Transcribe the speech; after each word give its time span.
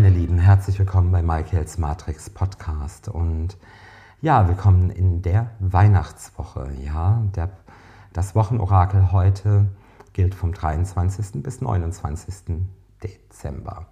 meine 0.00 0.10
Lieben, 0.10 0.38
herzlich 0.38 0.78
willkommen 0.78 1.10
bei 1.10 1.22
Michaels 1.22 1.76
Matrix 1.76 2.30
Podcast 2.30 3.08
und 3.08 3.56
ja, 4.20 4.46
willkommen 4.46 4.90
in 4.90 5.22
der 5.22 5.50
Weihnachtswoche. 5.58 6.70
Ja, 6.80 7.20
der, 7.34 7.50
das 8.12 8.36
Wochenorakel 8.36 9.10
heute 9.10 9.66
gilt 10.12 10.36
vom 10.36 10.52
23. 10.52 11.42
bis 11.42 11.60
29. 11.60 12.60
Dezember. 13.02 13.86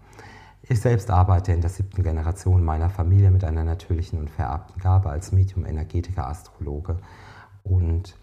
Ich 0.63 0.81
selbst 0.81 1.11
arbeite 1.11 1.51
in 1.51 1.61
der 1.61 1.71
siebten 1.71 2.05
Generation 2.05 2.65
meiner 2.65 2.89
Familie 2.89 3.33
mit 3.33 3.43
einer 3.43 3.65
natürlichen 3.65 4.21
und 4.21 4.31
vererbten 4.31 4.81
Gabe 4.81 5.11
als 5.11 5.33
Medium, 5.33 5.67
Energetiker, 5.67 6.29
Astrologe 6.29 7.01
und 7.65 8.15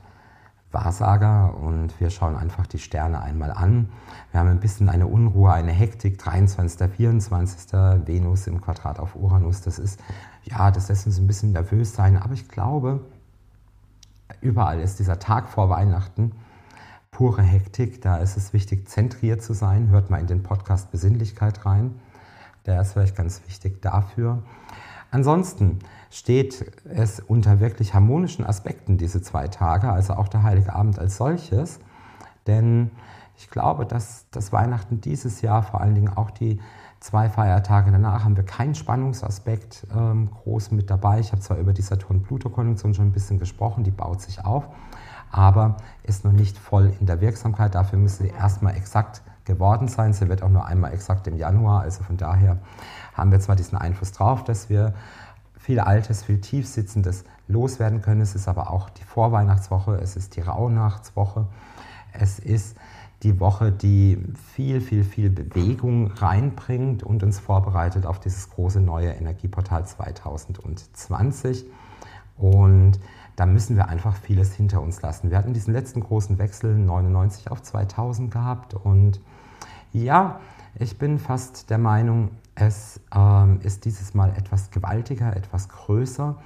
Wahrsager 0.73 1.55
und 1.55 1.99
wir 1.99 2.09
schauen 2.09 2.35
einfach 2.35 2.65
die 2.67 2.79
Sterne 2.79 3.21
einmal 3.21 3.51
an. 3.51 3.89
Wir 4.31 4.39
haben 4.39 4.49
ein 4.49 4.59
bisschen 4.59 4.89
eine 4.89 5.07
Unruhe, 5.07 5.53
eine 5.53 5.71
Hektik, 5.71 6.17
23., 6.17 6.89
24. 6.89 7.73
Venus 8.05 8.47
im 8.47 8.59
Quadrat 8.59 8.99
auf 8.99 9.15
Uranus. 9.15 9.61
Das 9.61 9.79
ist, 9.79 9.99
ja, 10.43 10.71
das 10.71 10.89
lässt 10.89 11.05
uns 11.05 11.19
ein 11.19 11.27
bisschen 11.27 11.51
nervös 11.51 11.93
sein, 11.93 12.17
aber 12.17 12.33
ich 12.33 12.47
glaube, 12.49 13.01
überall 14.41 14.79
ist 14.79 14.99
dieser 14.99 15.19
Tag 15.19 15.49
vor 15.49 15.69
Weihnachten 15.69 16.31
pure 17.11 17.43
Hektik. 17.43 18.01
Da 18.01 18.17
ist 18.17 18.35
es 18.35 18.51
wichtig, 18.53 18.89
zentriert 18.89 19.41
zu 19.41 19.53
sein. 19.53 19.89
Hört 19.89 20.09
mal 20.09 20.19
in 20.19 20.27
den 20.27 20.43
Podcast 20.43 20.91
Besinnlichkeit 20.91 21.65
rein. 21.65 21.99
Der 22.65 22.81
ist 22.81 22.93
vielleicht 22.93 23.15
ganz 23.15 23.41
wichtig 23.45 23.81
dafür. 23.81 24.41
Ansonsten 25.13 25.77
steht 26.09 26.65
es 26.85 27.19
unter 27.19 27.59
wirklich 27.59 27.93
harmonischen 27.93 28.43
Aspekten 28.43 28.97
diese 28.97 29.21
zwei 29.21 29.47
Tage, 29.47 29.91
also 29.91 30.13
auch 30.13 30.27
der 30.27 30.41
Heilige 30.41 30.73
Abend 30.73 30.97
als 30.97 31.17
solches. 31.17 31.79
Denn 32.47 32.89
ich 33.37 33.51
glaube, 33.51 33.85
dass 33.85 34.25
das 34.31 34.51
Weihnachten 34.51 35.01
dieses 35.01 35.41
Jahr, 35.41 35.61
vor 35.61 35.81
allen 35.81 35.93
Dingen 35.93 36.09
auch 36.09 36.31
die 36.31 36.59
zwei 36.99 37.29
Feiertage 37.29 37.91
danach, 37.91 38.23
haben 38.23 38.35
wir 38.37 38.43
keinen 38.43 38.73
Spannungsaspekt 38.73 39.85
ähm, 39.95 40.31
groß 40.31 40.71
mit 40.71 40.89
dabei. 40.89 41.19
Ich 41.19 41.31
habe 41.31 41.43
zwar 41.43 41.57
über 41.57 41.73
die 41.73 41.83
Saturn-Pluto-Konjunktion 41.83 42.95
schon 42.95 43.05
ein 43.05 43.11
bisschen 43.11 43.37
gesprochen, 43.37 43.83
die 43.83 43.91
baut 43.91 44.19
sich 44.19 44.43
auf, 44.43 44.67
aber 45.29 45.77
ist 46.01 46.25
noch 46.25 46.31
nicht 46.31 46.57
voll 46.57 46.91
in 46.99 47.05
der 47.05 47.21
Wirksamkeit. 47.21 47.75
Dafür 47.75 47.99
müsste 47.99 48.23
sie 48.23 48.29
erstmal 48.31 48.75
exakt 48.75 49.21
geworden 49.45 49.87
sein. 49.87 50.13
Sie 50.13 50.27
wird 50.29 50.41
auch 50.41 50.49
nur 50.49 50.65
einmal 50.65 50.93
exakt 50.93 51.27
im 51.27 51.37
Januar, 51.37 51.81
also 51.81 52.03
von 52.03 52.17
daher 52.17 52.57
haben 53.13 53.31
wir 53.31 53.39
zwar 53.39 53.55
diesen 53.55 53.77
Einfluss 53.77 54.11
drauf, 54.11 54.43
dass 54.43 54.69
wir 54.69 54.93
viel 55.57 55.79
Altes, 55.79 56.23
viel 56.23 56.41
Tiefsitzendes 56.41 57.23
loswerden 57.47 58.01
können. 58.01 58.21
Es 58.21 58.35
ist 58.35 58.47
aber 58.47 58.69
auch 58.71 58.89
die 58.89 59.03
Vorweihnachtswoche, 59.03 59.95
es 59.95 60.15
ist 60.15 60.35
die 60.35 60.41
Rauhnachtswoche, 60.41 61.47
es 62.11 62.39
ist 62.39 62.77
die 63.23 63.39
Woche, 63.39 63.71
die 63.71 64.17
viel, 64.53 64.81
viel, 64.81 65.03
viel 65.03 65.29
Bewegung 65.29 66.11
reinbringt 66.11 67.03
und 67.03 67.23
uns 67.23 67.39
vorbereitet 67.39 68.05
auf 68.05 68.19
dieses 68.19 68.49
große 68.49 68.81
neue 68.81 69.11
Energieportal 69.11 69.85
2020. 69.85 71.65
Und 72.37 72.99
da 73.35 73.45
müssen 73.45 73.77
wir 73.77 73.87
einfach 73.87 74.15
vieles 74.15 74.53
hinter 74.53 74.81
uns 74.81 75.01
lassen. 75.01 75.31
Wir 75.31 75.37
hatten 75.37 75.53
diesen 75.53 75.73
letzten 75.73 76.01
großen 76.01 76.37
Wechsel 76.37 76.75
99 76.77 77.49
auf 77.49 77.61
2000 77.61 78.31
gehabt 78.31 78.73
und 78.73 79.21
ja, 79.93 80.39
ich 80.79 80.97
bin 80.97 81.19
fast 81.19 81.69
der 81.69 81.77
Meinung, 81.77 82.31
es 82.55 82.99
ähm, 83.13 83.59
ist 83.63 83.85
dieses 83.85 84.13
Mal 84.13 84.31
etwas 84.35 84.71
gewaltiger, 84.71 85.35
etwas 85.35 85.69
größer 85.69 86.37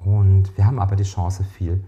und 0.00 0.56
wir 0.56 0.66
haben 0.66 0.78
aber 0.78 0.96
die 0.96 1.04
Chance, 1.04 1.44
viel 1.44 1.84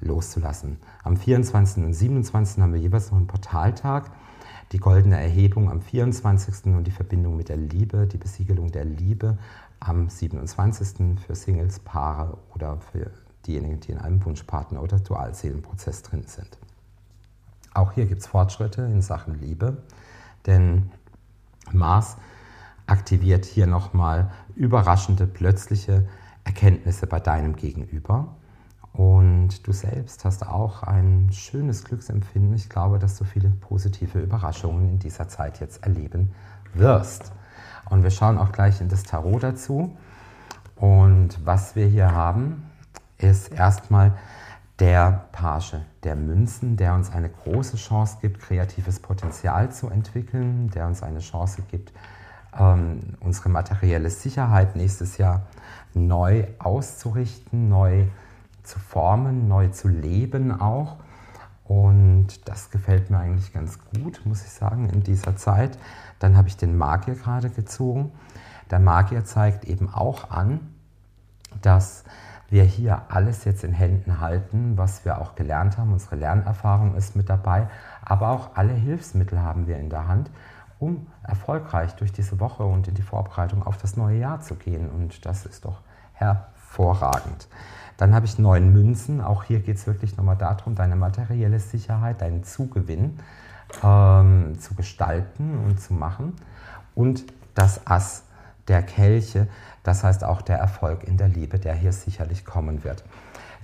loszulassen. 0.00 0.78
Am 1.02 1.16
24. 1.16 1.84
und 1.84 1.92
27. 1.92 2.62
haben 2.62 2.72
wir 2.72 2.80
jeweils 2.80 3.10
noch 3.10 3.18
einen 3.18 3.26
Portaltag, 3.26 4.10
die 4.72 4.78
goldene 4.78 5.20
Erhebung 5.20 5.70
am 5.70 5.80
24. 5.80 6.66
und 6.74 6.84
die 6.84 6.90
Verbindung 6.90 7.36
mit 7.36 7.48
der 7.48 7.56
Liebe, 7.56 8.06
die 8.06 8.18
Besiegelung 8.18 8.70
der 8.72 8.84
Liebe 8.84 9.38
am 9.80 10.08
27. 10.08 11.18
für 11.24 11.34
Singles, 11.34 11.78
Paare 11.80 12.38
oder 12.54 12.78
für 12.78 13.10
diejenigen, 13.46 13.80
die 13.80 13.92
in 13.92 13.98
einem 13.98 14.24
Wunschpartner 14.24 14.82
oder 14.82 14.98
Dualseelenprozess 14.98 16.02
drin 16.02 16.24
sind. 16.26 16.58
Auch 17.74 17.92
hier 17.92 18.06
gibt 18.06 18.20
es 18.20 18.26
Fortschritte 18.26 18.82
in 18.82 19.02
Sachen 19.02 19.40
Liebe, 19.40 19.78
denn 20.46 20.90
Mars 21.72 22.16
aktiviert 22.86 23.44
hier 23.44 23.66
nochmal 23.66 24.30
überraschende, 24.54 25.26
plötzliche 25.26 26.06
Erkenntnisse 26.44 27.06
bei 27.06 27.20
deinem 27.20 27.56
Gegenüber. 27.56 28.28
Und 28.92 29.66
du 29.66 29.72
selbst 29.72 30.24
hast 30.24 30.46
auch 30.46 30.84
ein 30.84 31.28
schönes 31.32 31.84
Glücksempfinden. 31.84 32.54
Ich 32.54 32.68
glaube, 32.68 33.00
dass 33.00 33.16
du 33.16 33.24
viele 33.24 33.48
positive 33.48 34.20
Überraschungen 34.20 34.88
in 34.88 34.98
dieser 35.00 35.26
Zeit 35.26 35.58
jetzt 35.58 35.82
erleben 35.82 36.30
wirst. 36.74 37.32
Und 37.90 38.04
wir 38.04 38.10
schauen 38.10 38.38
auch 38.38 38.52
gleich 38.52 38.80
in 38.80 38.88
das 38.88 39.02
Tarot 39.02 39.42
dazu. 39.42 39.96
Und 40.76 41.44
was 41.44 41.74
wir 41.74 41.86
hier 41.86 42.12
haben, 42.12 42.70
ist 43.18 43.52
erstmal 43.52 44.16
der 44.78 45.26
Page 45.32 45.76
der 46.02 46.16
Münzen, 46.16 46.76
der 46.76 46.94
uns 46.94 47.10
eine 47.10 47.28
große 47.28 47.76
Chance 47.76 48.18
gibt, 48.20 48.40
kreatives 48.40 48.98
Potenzial 48.98 49.70
zu 49.70 49.88
entwickeln, 49.88 50.70
der 50.70 50.86
uns 50.86 51.02
eine 51.02 51.20
Chance 51.20 51.62
gibt, 51.70 51.92
ähm, 52.58 53.14
unsere 53.20 53.48
materielle 53.48 54.10
Sicherheit 54.10 54.76
nächstes 54.76 55.18
Jahr 55.18 55.42
neu 55.94 56.46
auszurichten, 56.58 57.68
neu 57.68 58.06
zu 58.64 58.78
formen, 58.78 59.46
neu 59.46 59.68
zu 59.68 59.88
leben 59.88 60.60
auch. 60.60 60.96
Und 61.64 62.46
das 62.48 62.70
gefällt 62.70 63.10
mir 63.10 63.18
eigentlich 63.18 63.52
ganz 63.52 63.78
gut, 63.94 64.20
muss 64.24 64.42
ich 64.42 64.50
sagen, 64.50 64.90
in 64.90 65.02
dieser 65.02 65.36
Zeit. 65.36 65.78
Dann 66.18 66.36
habe 66.36 66.48
ich 66.48 66.56
den 66.56 66.76
Magier 66.76 67.14
gerade 67.14 67.48
gezogen. 67.48 68.12
Der 68.70 68.80
Magier 68.80 69.24
zeigt 69.24 69.64
eben 69.64 69.92
auch 69.92 70.30
an, 70.30 70.60
dass 71.62 72.04
wir 72.54 72.62
hier 72.62 73.02
alles 73.08 73.44
jetzt 73.44 73.64
in 73.64 73.72
Händen 73.72 74.20
halten, 74.20 74.78
was 74.78 75.04
wir 75.04 75.20
auch 75.20 75.34
gelernt 75.34 75.76
haben. 75.76 75.92
Unsere 75.92 76.14
Lernerfahrung 76.14 76.94
ist 76.94 77.16
mit 77.16 77.28
dabei, 77.28 77.66
aber 78.04 78.28
auch 78.28 78.50
alle 78.54 78.72
Hilfsmittel 78.72 79.42
haben 79.42 79.66
wir 79.66 79.76
in 79.76 79.90
der 79.90 80.06
Hand, 80.06 80.30
um 80.78 81.08
erfolgreich 81.24 81.96
durch 81.96 82.12
diese 82.12 82.38
Woche 82.38 82.62
und 82.62 82.86
in 82.86 82.94
die 82.94 83.02
Vorbereitung 83.02 83.64
auf 83.64 83.76
das 83.76 83.96
neue 83.96 84.20
Jahr 84.20 84.40
zu 84.40 84.54
gehen. 84.54 84.88
Und 84.88 85.26
das 85.26 85.46
ist 85.46 85.64
doch 85.64 85.80
hervorragend. 86.12 87.48
Dann 87.96 88.14
habe 88.14 88.26
ich 88.26 88.38
neun 88.38 88.72
Münzen. 88.72 89.20
Auch 89.20 89.42
hier 89.42 89.58
geht 89.58 89.76
es 89.76 89.88
wirklich 89.88 90.16
nochmal 90.16 90.36
darum, 90.36 90.76
deine 90.76 90.94
materielle 90.94 91.58
Sicherheit, 91.58 92.20
deinen 92.20 92.44
Zugewinn 92.44 93.18
ähm, 93.82 94.60
zu 94.60 94.74
gestalten 94.74 95.58
und 95.58 95.80
zu 95.80 95.92
machen. 95.92 96.34
Und 96.94 97.24
das 97.56 97.84
Ass 97.84 98.22
der 98.68 98.82
Kelche, 98.82 99.48
das 99.82 100.04
heißt 100.04 100.24
auch 100.24 100.42
der 100.42 100.58
Erfolg 100.58 101.04
in 101.04 101.16
der 101.16 101.28
Liebe, 101.28 101.58
der 101.58 101.74
hier 101.74 101.92
sicherlich 101.92 102.44
kommen 102.44 102.84
wird. 102.84 103.04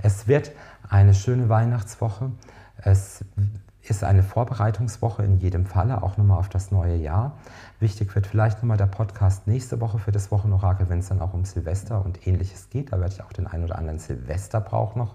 Es 0.02 0.28
wird 0.28 0.52
eine 0.88 1.14
schöne 1.14 1.48
Weihnachtswoche. 1.48 2.30
Es 2.76 3.24
ist 3.82 4.04
eine 4.04 4.22
Vorbereitungswoche 4.22 5.22
in 5.24 5.38
jedem 5.38 5.66
Falle, 5.66 6.02
auch 6.02 6.16
nochmal 6.16 6.38
auf 6.38 6.48
das 6.48 6.70
neue 6.70 6.96
Jahr. 6.96 7.38
Wichtig 7.80 8.14
wird 8.14 8.26
vielleicht 8.26 8.58
nochmal 8.58 8.76
der 8.76 8.86
Podcast 8.86 9.46
nächste 9.46 9.80
Woche 9.80 9.98
für 9.98 10.12
das 10.12 10.30
Wochenorakel, 10.30 10.88
wenn 10.88 10.98
es 10.98 11.08
dann 11.08 11.20
auch 11.20 11.32
um 11.32 11.44
Silvester 11.44 12.04
und 12.04 12.26
ähnliches 12.26 12.70
geht. 12.70 12.92
Da 12.92 13.00
werde 13.00 13.14
ich 13.14 13.22
auch 13.22 13.32
den 13.32 13.46
ein 13.46 13.64
oder 13.64 13.78
anderen 13.78 13.98
Silvesterbrauch 13.98 14.96
noch 14.96 15.14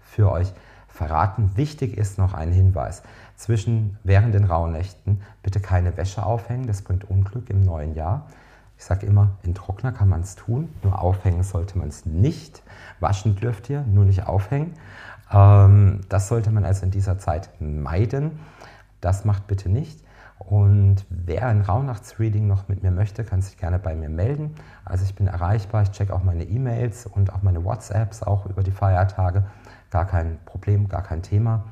für 0.00 0.30
euch 0.30 0.52
verraten. 0.88 1.56
Wichtig 1.56 1.98
ist 1.98 2.18
noch 2.18 2.34
ein 2.34 2.52
Hinweis. 2.52 3.02
Zwischen 3.36 3.98
während 4.04 4.34
den 4.34 4.44
Rauhnächten 4.44 5.20
bitte 5.42 5.58
keine 5.60 5.96
Wäsche 5.96 6.24
aufhängen, 6.24 6.66
das 6.66 6.82
bringt 6.82 7.10
Unglück 7.10 7.50
im 7.50 7.62
neuen 7.62 7.94
Jahr. 7.94 8.28
Ich 8.76 8.84
sage 8.84 9.06
immer, 9.06 9.38
in 9.42 9.54
Trockner 9.54 9.92
kann 9.92 10.08
man 10.08 10.22
es 10.22 10.34
tun, 10.34 10.68
nur 10.82 11.00
aufhängen 11.00 11.42
sollte 11.42 11.78
man 11.78 11.88
es 11.88 12.06
nicht. 12.06 12.62
Waschen 13.00 13.36
dürft 13.36 13.70
ihr, 13.70 13.82
nur 13.82 14.04
nicht 14.04 14.26
aufhängen. 14.26 14.74
Ähm, 15.30 16.00
das 16.08 16.28
sollte 16.28 16.50
man 16.50 16.64
also 16.64 16.84
in 16.84 16.90
dieser 16.90 17.18
Zeit 17.18 17.50
meiden. 17.60 18.40
Das 19.00 19.24
macht 19.24 19.46
bitte 19.46 19.68
nicht. 19.68 20.04
Und 20.38 21.06
wer 21.08 21.46
ein 21.46 21.62
Rauhnachtsreading 21.62 22.46
noch 22.46 22.68
mit 22.68 22.82
mir 22.82 22.90
möchte, 22.90 23.24
kann 23.24 23.40
sich 23.40 23.56
gerne 23.56 23.78
bei 23.78 23.94
mir 23.94 24.08
melden. 24.08 24.54
Also 24.84 25.04
ich 25.04 25.14
bin 25.14 25.26
erreichbar, 25.26 25.82
ich 25.82 25.92
checke 25.92 26.12
auch 26.12 26.24
meine 26.24 26.44
E-Mails 26.44 27.06
und 27.06 27.32
auch 27.32 27.42
meine 27.42 27.64
WhatsApps, 27.64 28.22
auch 28.22 28.46
über 28.46 28.62
die 28.62 28.72
Feiertage. 28.72 29.44
Gar 29.90 30.06
kein 30.06 30.38
Problem, 30.44 30.88
gar 30.88 31.02
kein 31.02 31.22
Thema. 31.22 31.64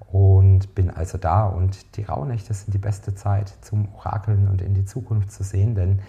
Und 0.00 0.74
bin 0.74 0.90
also 0.90 1.18
da 1.18 1.46
und 1.46 1.96
die 1.96 2.04
Rauhnächte 2.04 2.54
sind 2.54 2.72
die 2.72 2.78
beste 2.78 3.14
Zeit 3.14 3.52
zum 3.60 3.88
Orakeln 3.94 4.48
und 4.48 4.62
in 4.62 4.74
die 4.74 4.84
Zukunft 4.84 5.30
zu 5.30 5.42
sehen, 5.42 5.74
denn 5.74 6.00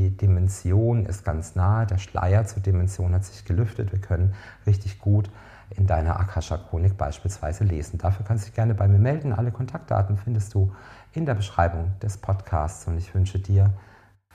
die 0.00 0.16
Dimension 0.16 1.04
ist 1.04 1.24
ganz 1.24 1.54
nahe, 1.54 1.86
der 1.86 1.98
Schleier 1.98 2.46
zur 2.46 2.62
Dimension 2.62 3.12
hat 3.14 3.24
sich 3.24 3.44
gelüftet. 3.44 3.92
Wir 3.92 4.00
können 4.00 4.34
richtig 4.66 4.98
gut 4.98 5.30
in 5.76 5.86
deiner 5.86 6.18
Akasha-Chronik 6.18 6.96
beispielsweise 6.96 7.64
lesen. 7.64 7.98
Dafür 7.98 8.24
kannst 8.24 8.44
du 8.44 8.46
dich 8.46 8.54
gerne 8.54 8.74
bei 8.74 8.88
mir 8.88 8.98
melden. 8.98 9.32
Alle 9.32 9.52
Kontaktdaten 9.52 10.16
findest 10.16 10.54
du 10.54 10.72
in 11.12 11.26
der 11.26 11.34
Beschreibung 11.34 11.92
des 12.02 12.16
Podcasts 12.16 12.86
und 12.86 12.96
ich 12.96 13.14
wünsche 13.14 13.38
dir 13.38 13.72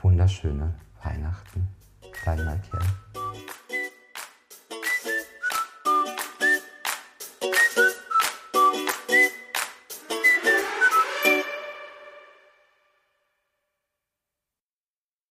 wunderschöne 0.01 0.75
Weihnachten. 1.03 1.67
Dein 2.23 2.37
Michael. 2.37 3.44